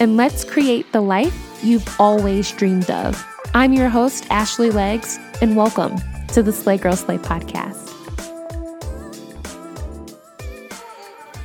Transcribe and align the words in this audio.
and 0.00 0.16
let's 0.16 0.44
create 0.44 0.90
the 0.92 1.00
life 1.00 1.60
you've 1.62 1.88
always 2.00 2.50
dreamed 2.52 2.90
of. 2.90 3.24
I'm 3.54 3.72
your 3.72 3.88
host, 3.88 4.26
Ashley 4.30 4.70
Legs, 4.70 5.18
and 5.40 5.56
welcome 5.56 5.96
to 6.28 6.42
the 6.42 6.52
Slay 6.52 6.76
Girl 6.76 6.94
Slay 6.94 7.18
podcast. 7.18 7.84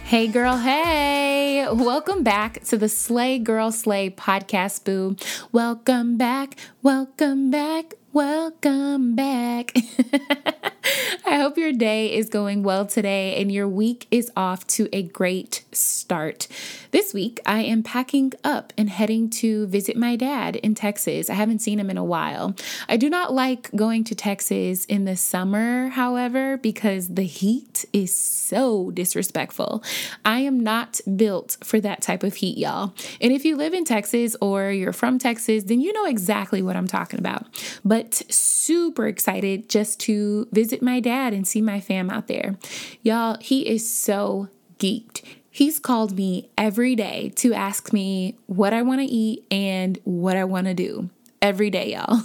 Hey, 0.03 0.27
girl, 0.27 0.57
hey, 0.57 1.67
welcome 1.71 2.21
back 2.21 2.63
to 2.65 2.77
the 2.77 2.89
Slay 2.89 3.39
Girl 3.39 3.71
Slay 3.71 4.11
podcast, 4.11 4.83
boo. 4.83 5.15
Welcome 5.51 6.17
back, 6.17 6.55
welcome 6.83 7.49
back, 7.49 7.95
welcome 8.11 9.15
back. 9.15 9.73
I 11.25 11.37
hope 11.37 11.57
your 11.57 11.71
day 11.71 12.13
is 12.13 12.29
going 12.29 12.63
well 12.63 12.85
today 12.85 13.39
and 13.41 13.51
your 13.51 13.67
week 13.67 14.07
is 14.11 14.31
off 14.35 14.67
to 14.67 14.89
a 14.91 15.03
great 15.03 15.63
start. 15.71 16.47
This 16.91 17.13
week, 17.13 17.39
I 17.45 17.61
am 17.61 17.83
packing 17.83 18.33
up 18.43 18.73
and 18.77 18.89
heading 18.89 19.29
to 19.31 19.65
visit 19.67 19.95
my 19.95 20.15
dad 20.15 20.57
in 20.57 20.75
Texas. 20.75 21.29
I 21.29 21.33
haven't 21.33 21.59
seen 21.59 21.79
him 21.79 21.89
in 21.89 21.97
a 21.97 22.03
while. 22.03 22.55
I 22.89 22.97
do 22.97 23.09
not 23.09 23.33
like 23.33 23.71
going 23.75 24.03
to 24.05 24.15
Texas 24.15 24.85
in 24.85 25.05
the 25.05 25.15
summer, 25.15 25.89
however, 25.89 26.57
because 26.57 27.09
the 27.15 27.23
heat 27.23 27.85
is 27.93 28.15
so 28.15 28.91
disrespectful. 28.91 29.83
I 30.25 30.39
am 30.39 30.59
not 30.59 30.99
built 31.15 31.57
for 31.63 31.79
that 31.79 32.01
type 32.01 32.23
of 32.23 32.35
heat, 32.35 32.57
y'all. 32.57 32.93
And 33.21 33.31
if 33.31 33.45
you 33.45 33.55
live 33.55 33.73
in 33.73 33.85
Texas 33.85 34.35
or 34.41 34.71
you're 34.71 34.93
from 34.93 35.17
Texas, 35.17 35.63
then 35.63 35.81
you 35.81 35.93
know 35.93 36.05
exactly 36.05 36.61
what 36.61 36.75
I'm 36.75 36.87
talking 36.87 37.19
about. 37.19 37.47
But 37.85 38.21
super 38.29 39.07
excited 39.07 39.69
just 39.69 39.99
to 40.01 40.47
visit 40.51 40.72
my 40.81 40.99
dad 40.99 41.33
and 41.33 41.47
see 41.47 41.61
my 41.61 41.79
fam 41.79 42.09
out 42.09 42.27
there. 42.27 42.57
Y'all, 43.01 43.37
he 43.39 43.67
is 43.67 43.89
so 43.89 44.49
geeked. 44.79 45.21
He's 45.49 45.77
called 45.79 46.15
me 46.15 46.49
every 46.57 46.95
day 46.95 47.31
to 47.35 47.53
ask 47.53 47.93
me 47.93 48.35
what 48.47 48.73
I 48.73 48.81
want 48.81 49.01
to 49.01 49.05
eat 49.05 49.45
and 49.51 49.99
what 50.03 50.35
I 50.35 50.45
want 50.45 50.65
to 50.67 50.73
do 50.73 51.09
every 51.43 51.69
day, 51.69 51.93
y'all. 51.93 52.23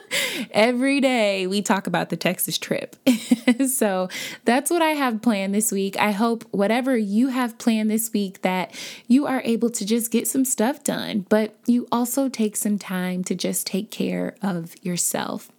every 0.50 0.98
day 0.98 1.46
we 1.46 1.60
talk 1.60 1.86
about 1.86 2.08
the 2.08 2.16
Texas 2.16 2.56
trip. 2.56 2.96
so 3.68 4.08
that's 4.46 4.70
what 4.70 4.80
I 4.80 4.92
have 4.92 5.20
planned 5.20 5.54
this 5.54 5.70
week. 5.70 5.98
I 5.98 6.12
hope 6.12 6.44
whatever 6.50 6.96
you 6.96 7.28
have 7.28 7.58
planned 7.58 7.90
this 7.90 8.10
week 8.14 8.40
that 8.40 8.74
you 9.06 9.26
are 9.26 9.42
able 9.44 9.68
to 9.68 9.84
just 9.84 10.10
get 10.10 10.26
some 10.26 10.46
stuff 10.46 10.82
done, 10.82 11.26
but 11.28 11.54
you 11.66 11.86
also 11.92 12.30
take 12.30 12.56
some 12.56 12.78
time 12.78 13.22
to 13.24 13.34
just 13.34 13.66
take 13.66 13.90
care 13.90 14.34
of 14.40 14.74
yourself. 14.82 15.52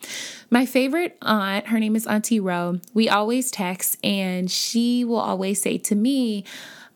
My 0.50 0.66
favorite 0.66 1.16
aunt, 1.22 1.68
her 1.68 1.80
name 1.80 1.96
is 1.96 2.08
Auntie 2.08 2.40
Ro. 2.40 2.80
We 2.96 3.08
always 3.08 3.52
text 3.52 4.04
and 4.04 4.50
she 4.50 5.06
will 5.06 5.18
always 5.20 5.62
say 5.62 5.78
to 5.78 5.96
me, 5.96 6.44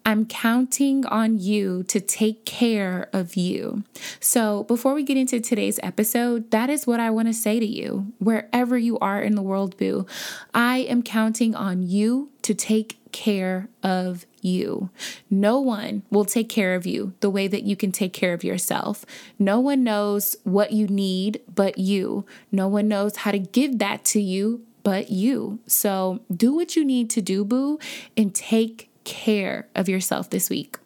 I'm 0.06 0.26
counting 0.26 1.06
on 1.06 1.38
you 1.38 1.84
to 1.84 2.00
take 2.00 2.46
care 2.46 3.10
of 3.14 3.36
you. 3.36 3.84
So, 4.20 4.64
before 4.64 4.94
we 4.94 5.04
get 5.04 5.18
into 5.18 5.40
today's 5.40 5.80
episode, 5.84 6.52
that 6.52 6.70
is 6.70 6.88
what 6.88 7.00
I 7.00 7.10
want 7.10 7.28
to 7.28 7.34
say 7.34 7.60
to 7.60 7.66
you, 7.66 8.14
wherever 8.18 8.78
you 8.78 8.98
are 9.00 9.22
in 9.22 9.36
the 9.36 9.42
world, 9.42 9.78
boo. 9.78 10.06
I 10.54 10.80
am 10.80 11.04
counting 11.04 11.54
on 11.54 11.84
you 11.84 12.30
to 12.42 12.54
take 12.54 12.98
care 13.12 13.70
of 13.84 14.26
you. 14.42 14.90
No 15.30 15.60
one 15.60 16.04
will 16.10 16.26
take 16.26 16.50
care 16.50 16.76
of 16.76 16.86
you 16.86 17.14
the 17.20 17.30
way 17.30 17.48
that 17.48 17.64
you 17.64 17.76
can 17.76 17.92
take 17.92 18.14
care 18.14 18.34
of 18.34 18.44
yourself. 18.44 19.06
No 19.38 19.60
one 19.60 19.84
knows 19.84 20.36
what 20.44 20.72
you 20.72 20.88
need 20.88 21.42
but 21.54 21.78
you. 21.78 22.26
No 22.52 22.68
one 22.68 22.88
knows 22.88 23.18
how 23.18 23.32
to 23.32 23.40
give 23.40 23.80
that 23.80 24.06
to 24.06 24.22
you 24.22 24.66
but 24.84 25.10
you. 25.12 25.60
So, 25.68 26.22
do 26.34 26.54
what 26.54 26.76
you 26.76 26.86
need 26.86 27.10
to 27.12 27.22
do, 27.22 27.44
boo, 27.44 27.80
and 28.16 28.34
take 28.34 28.89
care 29.10 29.68
of 29.76 29.90
yourself 29.90 30.30
this 30.30 30.50
week. 30.50 30.78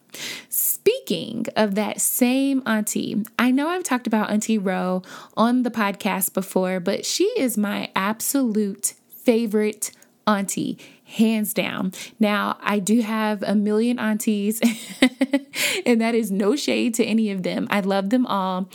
Speaking 0.48 1.46
of 1.56 1.76
that 1.76 2.00
same 2.00 2.64
auntie, 2.66 3.24
I 3.38 3.52
know 3.52 3.68
I've 3.68 3.84
talked 3.84 4.08
about 4.08 4.32
Auntie 4.32 4.58
Ro 4.58 5.02
on 5.36 5.64
the 5.64 5.72
podcast 5.72 6.34
before, 6.34 6.80
but 6.80 7.06
she 7.06 7.26
is 7.38 7.58
my 7.58 7.90
absolute 7.96 8.94
favorite 9.10 9.92
auntie, 10.26 10.78
hands 11.04 11.54
down. 11.54 11.94
Now, 12.20 12.58
I 12.62 12.80
do 12.80 13.02
have 13.02 13.44
a 13.44 13.56
million 13.56 14.00
aunties, 14.00 14.62
and 15.86 16.00
that 16.00 16.16
is 16.16 16.32
no 16.32 16.56
shade 16.56 16.94
to 16.96 17.04
any 17.04 17.32
of 17.32 17.44
them. 17.44 17.68
I 17.70 17.82
love 17.82 18.10
them 18.10 18.26
all. 18.26 18.70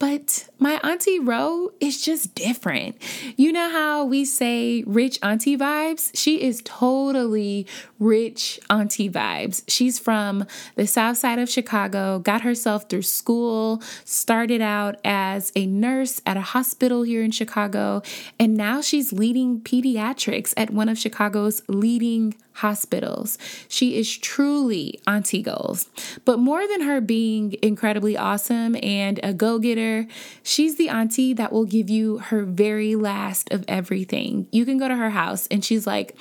But 0.00 0.48
my 0.58 0.80
Auntie 0.82 1.18
Ro 1.18 1.72
is 1.78 2.02
just 2.02 2.34
different. 2.34 2.96
You 3.36 3.52
know 3.52 3.68
how 3.68 4.06
we 4.06 4.24
say 4.24 4.82
rich 4.86 5.18
auntie 5.22 5.58
vibes? 5.58 6.10
She 6.14 6.42
is 6.42 6.62
totally 6.64 7.66
rich 7.98 8.58
auntie 8.70 9.10
vibes. 9.10 9.62
She's 9.68 9.98
from 9.98 10.46
the 10.74 10.86
south 10.86 11.18
side 11.18 11.38
of 11.38 11.50
Chicago, 11.50 12.18
got 12.18 12.40
herself 12.40 12.88
through 12.88 13.02
school, 13.02 13.82
started 14.06 14.62
out 14.62 14.96
as 15.04 15.52
a 15.54 15.66
nurse 15.66 16.22
at 16.24 16.38
a 16.38 16.40
hospital 16.40 17.02
here 17.02 17.22
in 17.22 17.30
Chicago, 17.30 18.00
and 18.38 18.56
now 18.56 18.80
she's 18.80 19.12
leading 19.12 19.60
pediatrics 19.60 20.54
at 20.56 20.70
one 20.70 20.88
of 20.88 20.96
Chicago's 20.96 21.60
leading 21.68 22.34
hospitals. 22.60 23.38
She 23.68 23.96
is 23.96 24.16
truly 24.18 25.00
Auntie 25.06 25.42
Goals. 25.42 25.88
But 26.24 26.38
more 26.38 26.66
than 26.68 26.82
her 26.82 27.00
being 27.00 27.56
incredibly 27.62 28.16
awesome 28.16 28.76
and 28.82 29.18
a 29.22 29.32
go 29.32 29.58
getter, 29.58 30.06
she's 30.42 30.76
the 30.76 30.88
auntie 30.88 31.32
that 31.34 31.52
will 31.52 31.64
give 31.64 31.88
you 31.88 32.18
her 32.18 32.44
very 32.44 32.94
last 32.94 33.50
of 33.50 33.64
everything. 33.66 34.46
You 34.52 34.64
can 34.64 34.78
go 34.78 34.88
to 34.88 34.96
her 34.96 35.10
house 35.10 35.46
and 35.50 35.64
she's 35.64 35.86
like, 35.86 36.16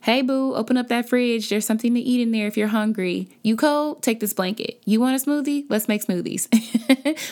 Hey, 0.00 0.20
boo, 0.20 0.54
open 0.54 0.76
up 0.76 0.88
that 0.88 1.08
fridge. 1.08 1.48
There's 1.48 1.64
something 1.64 1.94
to 1.94 2.00
eat 2.00 2.20
in 2.20 2.30
there 2.30 2.46
if 2.46 2.58
you're 2.58 2.68
hungry. 2.68 3.28
You 3.42 3.56
cold? 3.56 4.02
Take 4.02 4.20
this 4.20 4.34
blanket. 4.34 4.82
You 4.84 5.00
want 5.00 5.20
a 5.20 5.24
smoothie? 5.24 5.64
Let's 5.70 5.88
make 5.88 6.04
smoothies. 6.04 6.46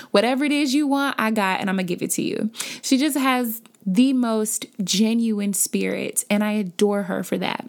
Whatever 0.11 0.47
it 0.47 0.53
is 0.53 0.73
you 0.73 0.87
want, 0.87 1.17
I 1.19 1.33
got, 1.33 1.61
and 1.61 1.69
I'm 1.69 1.77
to 1.77 1.83
give 1.83 2.01
it 2.01 2.13
to 2.13 2.23
you. 2.23 2.51
She 2.81 2.97
just 2.97 3.19
has 3.19 3.61
the 3.85 4.13
most 4.13 4.67
genuine 4.83 5.53
spirit, 5.53 6.25
and 6.31 6.43
I 6.45 6.53
adore 6.53 7.05
her 7.05 7.23
for 7.23 7.39
that. 7.39 7.69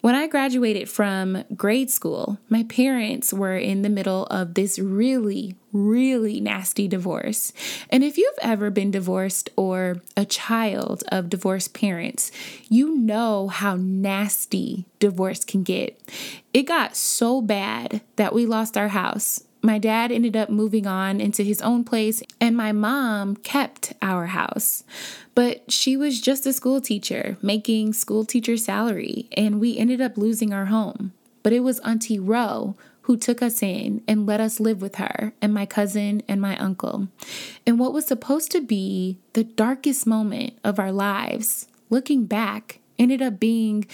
When 0.00 0.14
I 0.14 0.26
graduated 0.26 0.88
from 0.88 1.44
grade 1.54 1.90
school, 1.90 2.38
my 2.48 2.64
parents 2.64 3.32
were 3.32 3.56
in 3.56 3.82
the 3.82 3.88
middle 3.88 4.26
of 4.26 4.54
this 4.54 4.78
really, 4.78 5.54
really 5.72 6.40
nasty 6.40 6.88
divorce. 6.88 7.52
And 7.88 8.02
if 8.02 8.18
you've 8.18 8.38
ever 8.42 8.70
been 8.70 8.90
divorced 8.90 9.50
or 9.54 10.02
a 10.16 10.24
child 10.24 11.04
of 11.08 11.30
divorced 11.30 11.72
parents, 11.72 12.32
you 12.68 12.96
know 12.96 13.48
how 13.48 13.76
nasty 13.76 14.86
divorce 14.98 15.44
can 15.44 15.62
get. 15.62 16.00
It 16.52 16.62
got 16.62 16.96
so 16.96 17.40
bad 17.40 18.00
that 18.16 18.34
we 18.34 18.44
lost 18.44 18.76
our 18.76 18.88
house 18.88 19.44
my 19.62 19.78
dad 19.78 20.10
ended 20.10 20.36
up 20.36 20.50
moving 20.50 20.86
on 20.86 21.20
into 21.20 21.42
his 21.42 21.62
own 21.62 21.84
place, 21.84 22.22
and 22.40 22.56
my 22.56 22.72
mom 22.72 23.36
kept 23.36 23.92
our 24.02 24.26
house. 24.26 24.84
But 25.34 25.70
she 25.70 25.96
was 25.96 26.20
just 26.20 26.44
a 26.46 26.52
school 26.52 26.80
teacher, 26.80 27.38
making 27.40 27.92
school 27.92 28.24
teacher 28.24 28.56
salary, 28.56 29.28
and 29.36 29.60
we 29.60 29.78
ended 29.78 30.00
up 30.00 30.18
losing 30.18 30.52
our 30.52 30.66
home. 30.66 31.12
But 31.42 31.52
it 31.52 31.60
was 31.60 31.80
Auntie 31.80 32.18
Ro 32.18 32.76
who 33.02 33.16
took 33.16 33.42
us 33.42 33.62
in 33.62 34.02
and 34.06 34.26
let 34.26 34.40
us 34.40 34.60
live 34.60 34.80
with 34.80 34.96
her 34.96 35.32
and 35.42 35.52
my 35.52 35.66
cousin 35.66 36.22
and 36.28 36.40
my 36.40 36.56
uncle. 36.58 37.08
And 37.66 37.78
what 37.78 37.92
was 37.92 38.06
supposed 38.06 38.52
to 38.52 38.60
be 38.60 39.18
the 39.32 39.44
darkest 39.44 40.06
moment 40.06 40.54
of 40.62 40.78
our 40.78 40.92
lives, 40.92 41.66
looking 41.90 42.26
back, 42.26 42.78
ended 42.98 43.20
up 43.20 43.40
being 43.40 43.86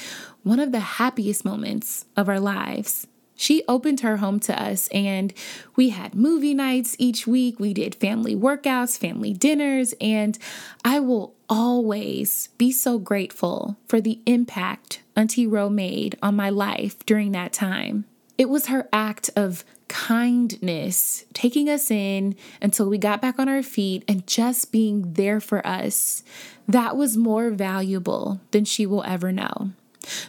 one 0.42 0.60
of 0.60 0.72
the 0.72 0.80
happiest 0.80 1.44
moments 1.44 2.04
of 2.16 2.28
our 2.28 2.40
lives. 2.40 3.06
She 3.40 3.62
opened 3.68 4.00
her 4.00 4.16
home 4.16 4.40
to 4.40 4.60
us, 4.60 4.88
and 4.88 5.32
we 5.76 5.90
had 5.90 6.16
movie 6.16 6.54
nights 6.54 6.96
each 6.98 7.24
week. 7.24 7.60
We 7.60 7.72
did 7.72 7.94
family 7.94 8.34
workouts, 8.34 8.98
family 8.98 9.32
dinners, 9.32 9.94
and 10.00 10.36
I 10.84 10.98
will 10.98 11.36
always 11.48 12.48
be 12.58 12.72
so 12.72 12.98
grateful 12.98 13.76
for 13.86 14.00
the 14.00 14.20
impact 14.26 15.02
Auntie 15.14 15.46
Ro 15.46 15.70
made 15.70 16.18
on 16.20 16.34
my 16.34 16.50
life 16.50 17.06
during 17.06 17.30
that 17.30 17.52
time. 17.52 18.06
It 18.36 18.48
was 18.48 18.66
her 18.66 18.88
act 18.92 19.30
of 19.36 19.64
kindness, 19.86 21.24
taking 21.32 21.68
us 21.68 21.92
in 21.92 22.34
until 22.60 22.88
we 22.88 22.98
got 22.98 23.22
back 23.22 23.38
on 23.38 23.48
our 23.48 23.62
feet 23.62 24.02
and 24.08 24.26
just 24.26 24.72
being 24.72 25.12
there 25.12 25.38
for 25.38 25.64
us. 25.64 26.24
That 26.66 26.96
was 26.96 27.16
more 27.16 27.50
valuable 27.50 28.40
than 28.50 28.64
she 28.64 28.84
will 28.84 29.04
ever 29.04 29.30
know. 29.30 29.70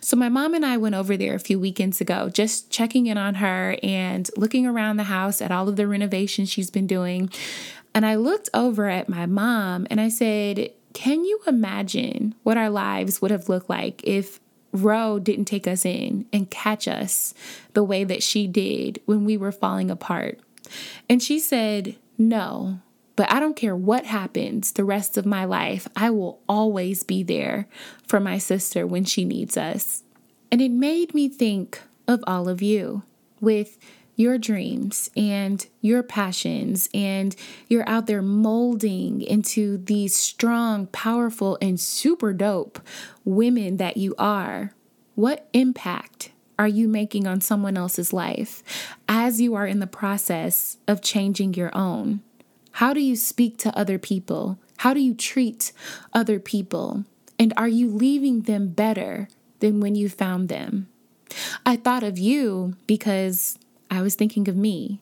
So, 0.01 0.15
my 0.15 0.29
mom 0.29 0.53
and 0.53 0.65
I 0.65 0.77
went 0.77 0.95
over 0.95 1.17
there 1.17 1.35
a 1.35 1.39
few 1.39 1.59
weekends 1.59 2.01
ago, 2.01 2.29
just 2.29 2.69
checking 2.69 3.07
in 3.07 3.17
on 3.17 3.35
her 3.35 3.77
and 3.83 4.29
looking 4.37 4.65
around 4.65 4.97
the 4.97 5.03
house 5.03 5.41
at 5.41 5.51
all 5.51 5.69
of 5.69 5.75
the 5.75 5.87
renovations 5.87 6.49
she's 6.49 6.69
been 6.69 6.87
doing. 6.87 7.29
And 7.93 8.05
I 8.05 8.15
looked 8.15 8.49
over 8.53 8.87
at 8.87 9.09
my 9.09 9.25
mom 9.25 9.87
and 9.89 9.99
I 9.99 10.09
said, 10.09 10.71
Can 10.93 11.25
you 11.25 11.41
imagine 11.47 12.35
what 12.43 12.57
our 12.57 12.69
lives 12.69 13.21
would 13.21 13.31
have 13.31 13.49
looked 13.49 13.69
like 13.69 14.01
if 14.03 14.39
Ro 14.71 15.19
didn't 15.19 15.45
take 15.45 15.67
us 15.67 15.85
in 15.85 16.25
and 16.31 16.49
catch 16.49 16.87
us 16.87 17.33
the 17.73 17.83
way 17.83 18.03
that 18.03 18.21
she 18.21 18.47
did 18.47 19.01
when 19.05 19.25
we 19.25 19.37
were 19.37 19.51
falling 19.51 19.89
apart? 19.89 20.39
And 21.09 21.21
she 21.21 21.39
said, 21.39 21.95
No, 22.17 22.79
but 23.19 23.29
I 23.29 23.41
don't 23.41 23.57
care 23.57 23.75
what 23.75 24.05
happens 24.05 24.71
the 24.71 24.85
rest 24.85 25.17
of 25.17 25.25
my 25.25 25.43
life, 25.43 25.89
I 25.93 26.09
will 26.09 26.39
always 26.47 27.03
be 27.03 27.21
there 27.21 27.67
for 28.07 28.21
my 28.21 28.37
sister 28.37 28.87
when 28.87 29.03
she 29.03 29.25
needs 29.25 29.57
us. 29.57 30.03
And 30.53 30.61
it 30.61 30.71
made 30.71 31.13
me 31.13 31.27
think 31.27 31.81
of 32.07 32.23
all 32.25 32.47
of 32.47 32.61
you 32.61 33.03
with 33.41 33.77
your 34.15 34.37
dreams 34.37 35.09
and 35.17 35.67
your 35.81 36.01
passions, 36.01 36.87
and 36.93 37.35
you're 37.67 37.89
out 37.89 38.07
there 38.07 38.21
molding 38.21 39.21
into 39.21 39.79
these 39.79 40.15
strong, 40.15 40.87
powerful, 40.87 41.57
and 41.61 41.77
super 41.77 42.31
dope 42.31 42.79
women 43.25 43.75
that 43.75 43.97
you 43.97 44.15
are. 44.17 44.71
What 45.15 45.49
impact 45.51 46.31
are 46.57 46.69
you 46.69 46.87
making 46.87 47.27
on 47.27 47.41
someone 47.41 47.75
else's 47.75 48.13
life 48.13 48.63
as 49.09 49.41
you 49.41 49.55
are 49.55 49.67
in 49.67 49.79
the 49.79 49.87
process 49.87 50.77
of 50.87 51.01
changing 51.01 51.55
your 51.55 51.75
own? 51.75 52.21
How 52.79 52.93
do 52.93 53.01
you 53.01 53.17
speak 53.17 53.57
to 53.57 53.77
other 53.77 53.99
people? 53.99 54.57
How 54.77 54.93
do 54.93 55.01
you 55.01 55.13
treat 55.13 55.73
other 56.13 56.39
people? 56.39 57.03
And 57.37 57.51
are 57.57 57.67
you 57.67 57.89
leaving 57.89 58.43
them 58.43 58.69
better 58.69 59.27
than 59.59 59.81
when 59.81 59.95
you 59.95 60.07
found 60.07 60.47
them? 60.47 60.87
I 61.65 61.75
thought 61.75 62.03
of 62.03 62.17
you 62.17 62.77
because 62.87 63.59
I 63.91 64.01
was 64.01 64.15
thinking 64.15 64.47
of 64.47 64.55
me. 64.55 65.01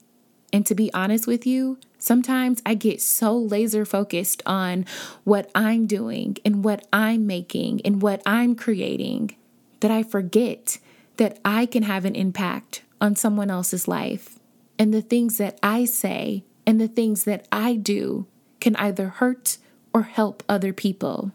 And 0.52 0.66
to 0.66 0.74
be 0.74 0.92
honest 0.92 1.28
with 1.28 1.46
you, 1.46 1.78
sometimes 2.00 2.64
I 2.66 2.74
get 2.74 3.00
so 3.00 3.38
laser 3.38 3.86
focused 3.86 4.42
on 4.48 4.84
what 5.24 5.52
I'm 5.54 5.86
doing 5.86 6.38
and 6.44 6.64
what 6.64 6.88
I'm 6.92 7.28
making 7.28 7.82
and 7.86 8.02
what 8.02 8.24
I'm 8.26 8.56
creating 8.56 9.36
that 9.82 9.92
I 9.92 10.02
forget 10.02 10.80
that 11.18 11.38
I 11.46 11.68
can 11.68 11.84
have 11.84 12.06
an 12.06 12.16
impact 12.16 12.82
on 13.00 13.16
someone 13.16 13.52
else's 13.52 13.88
life. 13.88 14.40
And 14.80 14.92
the 14.92 15.04
things 15.04 15.38
that 15.38 15.60
I 15.62 15.86
say 15.86 16.44
and 16.68 16.80
the 16.80 16.88
things 16.90 17.24
that 17.24 17.48
I 17.52 17.76
do 17.76 18.28
can 18.60 18.76
either 18.76 19.08
hurt 19.08 19.58
or 19.94 20.04
help 20.04 20.44
other 20.48 20.74
people. 20.74 21.32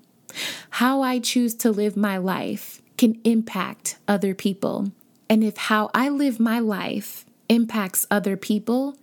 How 0.71 1.03
I 1.03 1.19
choose 1.19 1.55
to 1.57 1.73
live 1.73 1.97
my 1.97 2.19
life 2.19 2.83
can 2.99 3.19
impact 3.25 3.97
other 4.07 4.35
people. 4.35 4.93
And 5.29 5.43
if 5.43 5.57
how 5.57 5.91
I 5.95 6.11
live 6.11 6.39
my 6.39 6.59
life 6.59 7.25
impacts 7.49 8.07
other 8.11 8.37
people, 8.37 8.97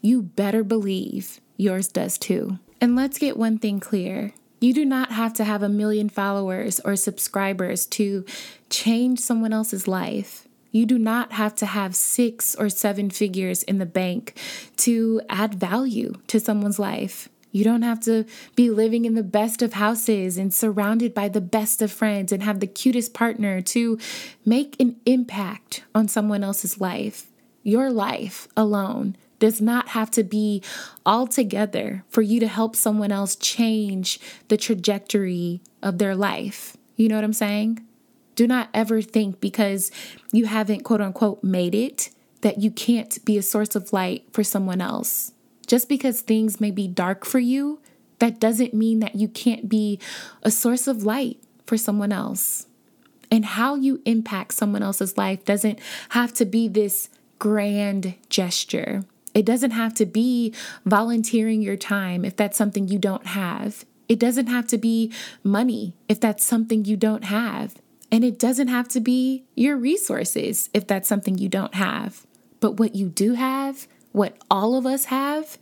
you 0.00 0.22
better 0.22 0.64
believe 0.64 1.40
yours 1.56 1.88
does 1.88 2.16
too. 2.16 2.58
And 2.80 2.96
let's 2.96 3.18
get 3.18 3.36
one 3.36 3.58
thing 3.58 3.80
clear. 3.80 4.32
You 4.60 4.72
do 4.72 4.84
not 4.84 5.10
have 5.10 5.34
to 5.34 5.44
have 5.44 5.62
a 5.62 5.68
million 5.68 6.08
followers 6.08 6.80
or 6.80 6.94
subscribers 6.94 7.86
to 7.86 8.24
change 8.70 9.18
someone 9.18 9.52
else's 9.52 9.88
life. 9.88 10.46
You 10.72 10.86
do 10.86 10.98
not 10.98 11.32
have 11.32 11.54
to 11.56 11.66
have 11.66 11.94
six 11.94 12.54
or 12.54 12.68
seven 12.68 13.10
figures 13.10 13.62
in 13.62 13.78
the 13.78 13.86
bank 13.86 14.36
to 14.78 15.20
add 15.28 15.54
value 15.54 16.14
to 16.28 16.40
someone's 16.40 16.78
life. 16.78 17.28
You 17.52 17.62
don't 17.62 17.82
have 17.82 18.00
to 18.00 18.24
be 18.56 18.70
living 18.70 19.04
in 19.04 19.14
the 19.14 19.22
best 19.22 19.60
of 19.60 19.74
houses 19.74 20.38
and 20.38 20.52
surrounded 20.52 21.12
by 21.12 21.28
the 21.28 21.42
best 21.42 21.82
of 21.82 21.92
friends 21.92 22.32
and 22.32 22.42
have 22.42 22.60
the 22.60 22.66
cutest 22.66 23.12
partner 23.12 23.60
to 23.60 23.98
make 24.46 24.80
an 24.80 24.96
impact 25.04 25.84
on 25.94 26.08
someone 26.08 26.42
else's 26.42 26.80
life. 26.80 27.28
Your 27.62 27.92
life 27.92 28.48
alone 28.56 29.16
does 29.38 29.60
not 29.60 29.88
have 29.88 30.10
to 30.12 30.24
be 30.24 30.62
all 31.04 31.26
together 31.26 32.04
for 32.08 32.22
you 32.22 32.40
to 32.40 32.48
help 32.48 32.74
someone 32.74 33.12
else 33.12 33.36
change 33.36 34.18
the 34.48 34.56
trajectory 34.56 35.60
of 35.82 35.98
their 35.98 36.16
life. 36.16 36.76
You 36.96 37.08
know 37.08 37.16
what 37.16 37.24
I'm 37.24 37.32
saying? 37.34 37.86
Do 38.34 38.46
not 38.46 38.68
ever 38.72 39.02
think 39.02 39.40
because 39.40 39.90
you 40.32 40.46
haven't, 40.46 40.84
quote 40.84 41.00
unquote, 41.00 41.42
made 41.44 41.74
it 41.74 42.10
that 42.40 42.58
you 42.58 42.70
can't 42.70 43.24
be 43.24 43.38
a 43.38 43.42
source 43.42 43.74
of 43.74 43.92
light 43.92 44.24
for 44.32 44.44
someone 44.44 44.80
else. 44.80 45.32
Just 45.66 45.88
because 45.88 46.20
things 46.20 46.60
may 46.60 46.70
be 46.70 46.88
dark 46.88 47.24
for 47.24 47.38
you, 47.38 47.80
that 48.18 48.40
doesn't 48.40 48.74
mean 48.74 49.00
that 49.00 49.14
you 49.14 49.28
can't 49.28 49.68
be 49.68 49.98
a 50.42 50.50
source 50.50 50.86
of 50.86 51.04
light 51.04 51.38
for 51.66 51.76
someone 51.76 52.12
else. 52.12 52.66
And 53.30 53.44
how 53.44 53.76
you 53.76 54.02
impact 54.04 54.52
someone 54.52 54.82
else's 54.82 55.16
life 55.16 55.44
doesn't 55.44 55.78
have 56.10 56.34
to 56.34 56.44
be 56.44 56.68
this 56.68 57.08
grand 57.38 58.14
gesture. 58.28 59.04
It 59.34 59.46
doesn't 59.46 59.70
have 59.70 59.94
to 59.94 60.06
be 60.06 60.54
volunteering 60.84 61.62
your 61.62 61.76
time 61.76 62.24
if 62.24 62.36
that's 62.36 62.58
something 62.58 62.88
you 62.88 62.98
don't 62.98 63.26
have. 63.28 63.84
It 64.08 64.18
doesn't 64.18 64.48
have 64.48 64.66
to 64.68 64.78
be 64.78 65.12
money 65.42 65.94
if 66.08 66.20
that's 66.20 66.44
something 66.44 66.84
you 66.84 66.96
don't 66.96 67.24
have. 67.24 67.74
And 68.12 68.22
it 68.22 68.38
doesn't 68.38 68.68
have 68.68 68.86
to 68.90 69.00
be 69.00 69.44
your 69.56 69.76
resources 69.76 70.70
if 70.72 70.86
that's 70.86 71.08
something 71.08 71.36
you 71.36 71.48
don't 71.48 71.74
have. 71.74 72.24
But 72.60 72.72
what 72.72 72.94
you 72.94 73.08
do 73.08 73.34
have, 73.34 73.88
what 74.12 74.36
all 74.48 74.76
of 74.76 74.86
us 74.86 75.06
have, 75.06 75.58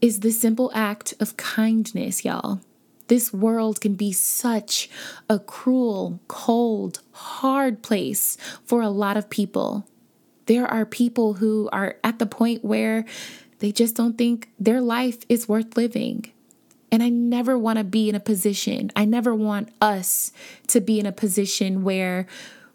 is 0.00 0.20
the 0.20 0.30
simple 0.30 0.70
act 0.74 1.12
of 1.20 1.36
kindness, 1.36 2.24
y'all. 2.24 2.60
This 3.08 3.32
world 3.32 3.82
can 3.82 3.94
be 3.94 4.12
such 4.12 4.88
a 5.28 5.38
cruel, 5.38 6.20
cold, 6.28 7.00
hard 7.12 7.82
place 7.82 8.38
for 8.64 8.80
a 8.80 8.88
lot 8.88 9.18
of 9.18 9.28
people 9.28 9.84
there 10.48 10.66
are 10.66 10.86
people 10.86 11.34
who 11.34 11.68
are 11.72 11.96
at 12.02 12.18
the 12.18 12.26
point 12.26 12.64
where 12.64 13.04
they 13.60 13.70
just 13.70 13.94
don't 13.94 14.16
think 14.18 14.48
their 14.58 14.80
life 14.80 15.18
is 15.28 15.46
worth 15.46 15.76
living. 15.76 16.32
And 16.90 17.02
I 17.02 17.08
never 17.08 17.58
want 17.58 17.78
to 17.78 17.84
be 17.84 18.08
in 18.08 18.14
a 18.14 18.20
position, 18.20 18.90
I 18.96 19.04
never 19.04 19.34
want 19.34 19.70
us 19.80 20.32
to 20.68 20.80
be 20.80 20.98
in 20.98 21.06
a 21.06 21.12
position 21.12 21.84
where 21.84 22.26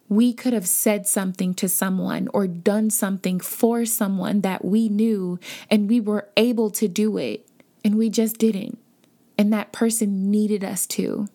we 0.09 0.33
could 0.33 0.53
have 0.53 0.67
said 0.67 1.07
something 1.07 1.53
to 1.55 1.67
someone 1.67 2.27
or 2.33 2.45
done 2.47 2.89
something 2.89 3.39
for 3.39 3.85
someone 3.85 4.41
that 4.41 4.63
we 4.63 4.89
knew 4.89 5.39
and 5.69 5.89
we 5.89 5.99
were 5.99 6.27
able 6.37 6.69
to 6.69 6.87
do 6.87 7.17
it 7.17 7.47
and 7.83 7.97
we 7.97 8.09
just 8.09 8.37
didn't. 8.37 8.77
And 9.37 9.51
that 9.51 9.71
person 9.71 10.29
needed 10.29 10.63
us 10.63 10.85
to. 10.87 11.27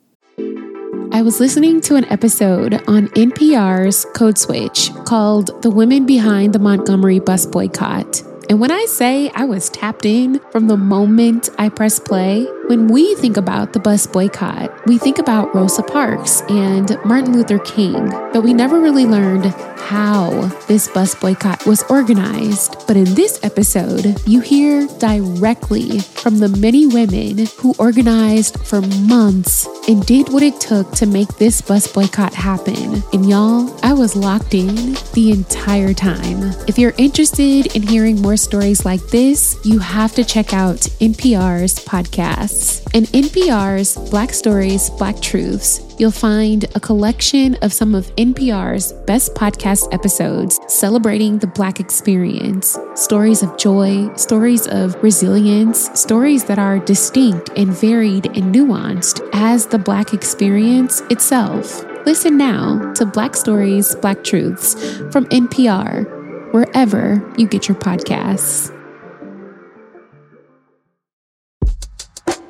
I 1.11 1.23
was 1.23 1.41
listening 1.41 1.81
to 1.83 1.97
an 1.97 2.05
episode 2.07 2.75
on 2.87 3.09
NPR's 3.09 4.05
Code 4.15 4.39
Switch 4.39 4.93
called 5.05 5.63
The 5.63 5.71
Women 5.71 6.07
Behind 6.07 6.53
the 6.53 6.61
Montgomery 6.61 7.19
Bus 7.19 7.45
Boycott. 7.45 8.23
And 8.49 8.61
when 8.61 8.71
I 8.71 8.87
say 8.87 9.31
I 9.35 9.45
was 9.45 9.69
tapped 9.69 10.07
in 10.07 10.41
from 10.51 10.69
the 10.69 10.77
moment 10.79 11.51
I 11.59 11.69
pressed 11.69 12.07
play, 12.07 12.47
when 12.69 12.89
we 12.89 13.15
think 13.17 13.37
about 13.37 13.75
the 13.75 13.81
bus 13.81 14.07
boycott, 14.07 14.87
we 14.87 14.97
think 14.97 15.19
about 15.19 15.55
Rosa 15.55 15.83
Parks 15.83 16.43
and 16.49 16.99
Martin 17.05 17.35
Luther 17.35 17.59
King, 17.59 18.09
but 18.33 18.43
we 18.43 18.55
never 18.55 18.81
really 18.81 19.05
learned 19.05 19.47
how 19.79 20.31
this 20.67 20.89
bus 20.89 21.15
boycott 21.15 21.65
was 21.67 21.83
organized. 21.85 22.87
But 22.87 22.97
in 22.97 23.15
this 23.15 23.39
episode, 23.43 24.21
you 24.27 24.41
hear 24.41 24.87
directly 24.99 26.01
from 26.01 26.39
the 26.39 26.49
many 26.49 26.87
women 26.87 27.47
who 27.59 27.75
organized 27.79 28.61
for 28.67 28.83
months 28.83 29.67
and 29.89 30.05
did 30.05 30.29
what 30.31 30.43
it 30.43 30.61
took 30.61 30.91
to 30.93 31.07
make 31.07 31.29
this 31.37 31.63
bus 31.63 31.91
boycott 31.91 32.35
happen. 32.35 33.03
And 33.15 33.29
y'all, 33.29 33.75
I 33.83 33.95
was 33.95 34.15
locked 34.15 34.53
in 34.53 34.95
the 35.15 35.31
entire 35.33 35.95
time. 35.95 36.53
If 36.67 36.79
you're 36.79 36.95
interested 36.99 37.75
in 37.75 37.83
hearing 37.83 38.21
more 38.21 38.37
stories 38.39 38.85
like 38.85 39.03
this, 39.09 39.57
you 39.65 39.79
have 39.79 40.15
to 40.15 40.25
check 40.25 40.55
out 40.55 40.77
NPR's 41.01 41.85
podcasts. 41.85 42.83
In 42.95 43.05
NPR's 43.05 43.97
Black 44.11 44.33
Stories, 44.33 44.91
Black 44.91 45.21
Truths, 45.21 45.81
you'll 45.99 46.11
find 46.11 46.65
a 46.75 46.81
collection 46.81 47.57
of 47.57 47.73
some 47.73 47.95
of 47.95 48.07
NPR's 48.17 48.93
best 49.07 49.35
podcast 49.35 49.93
episodes 49.93 50.59
celebrating 50.69 51.39
the 51.39 51.47
Black 51.47 51.81
experience. 51.81 52.79
Stories 52.95 53.43
of 53.43 53.57
joy, 53.59 54.13
stories 54.15 54.67
of 54.69 54.95
resilience, 55.03 55.91
stories 55.99 56.45
that 56.45 56.59
are 56.59 56.79
distinct 56.79 57.51
and 57.57 57.69
varied 57.73 58.27
and 58.27 58.55
nuanced 58.55 59.21
as 59.33 59.67
the 59.67 59.79
Black 59.79 60.15
experience 60.15 61.01
itself. 61.11 61.85
Listen 62.07 62.39
now 62.39 62.93
to 62.95 63.05
Black 63.05 63.37
Stories, 63.37 63.95
Black 63.97 64.25
Truths 64.25 64.75
from 65.13 65.27
NPR 65.27 66.18
wherever 66.53 67.23
you 67.37 67.47
get 67.47 67.69
your 67.69 67.77
podcasts. 67.77 68.75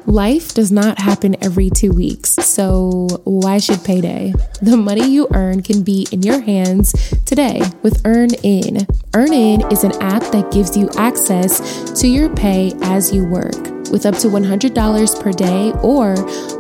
Life 0.09 0.55
does 0.55 0.73
not 0.73 0.99
happen 0.99 1.37
every 1.45 1.69
two 1.69 1.93
weeks, 1.93 2.31
so 2.31 3.09
why 3.25 3.59
should 3.59 3.85
payday? 3.85 4.33
The 4.63 4.75
money 4.75 5.07
you 5.07 5.29
earn 5.35 5.63
can 5.63 5.83
be 5.83 6.09
in 6.11 6.23
your 6.23 6.41
hands 6.41 6.95
today 7.27 7.61
with 7.83 8.01
Earn 8.07 8.31
In. 8.43 8.87
EarnIn 9.13 9.71
is 9.71 9.85
an 9.85 9.93
app 10.01 10.23
that 10.33 10.51
gives 10.51 10.79
you 10.79 10.89
access 10.97 11.93
to 12.01 12.09
your 12.09 12.35
pay 12.35 12.73
as 12.81 13.13
you 13.13 13.27
work. 13.27 13.78
With 13.91 14.07
up 14.07 14.17
to 14.19 14.29
$100 14.29 15.23
per 15.23 15.33
day 15.33 15.73
or 15.83 16.13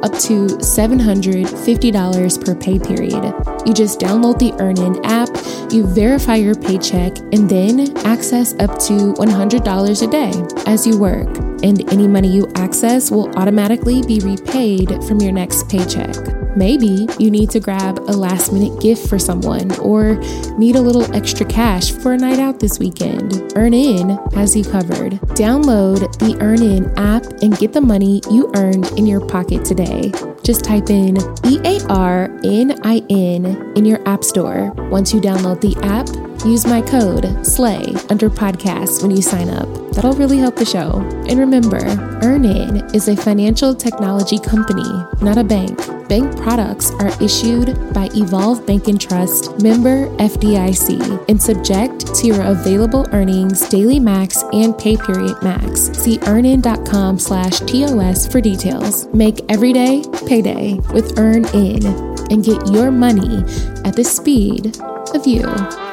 up 0.04 0.12
to 0.20 0.46
$750 0.46 2.44
per 2.44 2.54
pay 2.54 2.78
period. 2.78 3.34
You 3.66 3.74
just 3.74 4.00
download 4.00 4.38
the 4.38 4.52
EarnIn 4.52 5.00
app, 5.04 5.28
you 5.72 5.86
verify 5.86 6.36
your 6.36 6.54
paycheck, 6.54 7.18
and 7.32 7.48
then 7.48 7.96
access 8.06 8.54
up 8.54 8.78
to 8.80 9.14
$100 9.14 10.02
a 10.02 10.06
day 10.10 10.32
as 10.70 10.86
you 10.86 10.98
work. 10.98 11.28
And 11.62 11.90
any 11.92 12.06
money 12.06 12.28
you 12.28 12.50
access 12.54 13.10
will 13.10 13.36
automatically 13.36 14.02
be 14.02 14.20
repaid 14.20 14.88
from 15.04 15.20
your 15.20 15.32
next 15.32 15.68
paycheck. 15.68 16.37
Maybe 16.58 17.06
you 17.20 17.30
need 17.30 17.50
to 17.50 17.60
grab 17.60 18.00
a 18.08 18.12
last 18.12 18.52
minute 18.52 18.80
gift 18.80 19.08
for 19.08 19.16
someone 19.16 19.70
or 19.78 20.16
need 20.58 20.74
a 20.74 20.80
little 20.80 21.04
extra 21.14 21.46
cash 21.46 21.92
for 21.92 22.14
a 22.14 22.18
night 22.18 22.40
out 22.40 22.58
this 22.58 22.80
weekend. 22.80 23.30
EarnIn 23.54 24.32
has 24.34 24.56
you 24.56 24.64
covered. 24.64 25.12
Download 25.38 26.00
the 26.18 26.34
EarnIn 26.40 26.92
app 26.98 27.24
and 27.42 27.56
get 27.58 27.72
the 27.72 27.80
money 27.80 28.20
you 28.28 28.50
earned 28.56 28.86
in 28.98 29.06
your 29.06 29.24
pocket 29.24 29.64
today. 29.64 30.10
Just 30.42 30.64
type 30.64 30.90
in 30.90 31.16
E 31.44 31.60
A 31.64 31.80
R 31.90 32.24
N 32.42 32.76
I 32.82 33.04
N 33.08 33.72
in 33.76 33.84
your 33.84 34.06
App 34.08 34.24
Store. 34.24 34.72
Once 34.90 35.14
you 35.14 35.20
download 35.20 35.60
the 35.60 35.76
app, 35.84 36.08
use 36.46 36.66
my 36.66 36.80
code 36.80 37.46
SLAY 37.46 37.94
under 38.10 38.28
podcasts 38.28 39.02
when 39.02 39.10
you 39.10 39.22
sign 39.22 39.48
up. 39.48 39.68
That'll 39.92 40.12
really 40.14 40.38
help 40.38 40.56
the 40.56 40.64
show. 40.64 41.00
And 41.28 41.38
remember, 41.38 41.80
EarnIn 42.20 42.94
is 42.94 43.08
a 43.08 43.16
financial 43.16 43.74
technology 43.74 44.38
company, 44.38 44.88
not 45.20 45.38
a 45.38 45.44
bank. 45.44 45.78
Bank 46.08 46.36
products 46.38 46.90
are 46.92 47.10
issued 47.22 47.92
by 47.92 48.08
Evolve 48.14 48.66
Bank 48.66 48.88
and 48.88 49.00
Trust, 49.00 49.60
member 49.62 50.06
FDIC, 50.16 51.26
and 51.28 51.40
subject 51.40 52.14
to 52.14 52.26
your 52.26 52.42
available 52.42 53.06
earnings, 53.12 53.68
daily 53.68 54.00
max, 54.00 54.42
and 54.52 54.78
pay 54.78 54.96
period 54.96 55.36
max. 55.42 55.90
See 55.98 56.18
earnin.com 56.26 57.18
slash 57.18 57.58
TOS 57.60 58.26
for 58.26 58.40
details. 58.40 59.06
Make 59.12 59.40
every 59.50 59.72
day 59.72 60.04
payday 60.26 60.74
with 60.94 61.16
EarnIn 61.16 62.30
and 62.30 62.44
get 62.44 62.66
your 62.68 62.90
money 62.90 63.42
at 63.84 63.96
the 63.96 64.04
speed 64.04 64.78
of 65.14 65.26
you. 65.26 65.87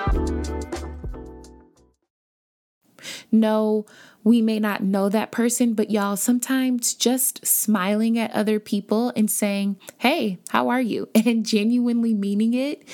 No, 3.39 3.85
we 4.25 4.41
may 4.41 4.59
not 4.59 4.81
know 4.81 5.07
that 5.09 5.31
person, 5.31 5.75
but 5.75 5.91
y'all, 5.91 6.17
sometimes 6.17 6.95
just 6.95 7.45
smiling 7.45 8.17
at 8.17 8.31
other 8.31 8.59
people 8.59 9.13
and 9.15 9.29
saying, 9.29 9.77
Hey, 9.99 10.39
how 10.49 10.69
are 10.69 10.81
you? 10.81 11.07
and 11.15 11.45
genuinely 11.45 12.13
meaning 12.13 12.53
it 12.53 12.87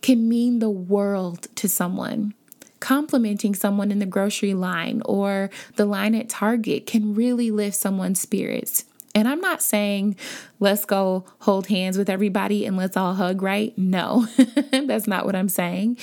can 0.00 0.28
mean 0.28 0.58
the 0.58 0.70
world 0.70 1.48
to 1.56 1.68
someone. 1.68 2.32
Complimenting 2.80 3.54
someone 3.54 3.92
in 3.92 3.98
the 3.98 4.06
grocery 4.06 4.54
line 4.54 5.02
or 5.04 5.50
the 5.76 5.84
line 5.84 6.14
at 6.14 6.30
Target 6.30 6.86
can 6.86 7.14
really 7.14 7.50
lift 7.50 7.76
someone's 7.76 8.18
spirits. 8.18 8.86
And 9.14 9.28
I'm 9.28 9.40
not 9.40 9.60
saying 9.60 10.16
let's 10.60 10.86
go 10.86 11.26
hold 11.40 11.66
hands 11.66 11.98
with 11.98 12.08
everybody 12.08 12.64
and 12.64 12.78
let's 12.78 12.96
all 12.96 13.14
hug, 13.14 13.42
right? 13.42 13.76
No, 13.76 14.28
that's 14.72 15.06
not 15.06 15.26
what 15.26 15.36
I'm 15.36 15.50
saying. 15.50 15.98